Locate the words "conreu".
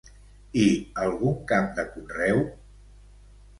1.93-2.43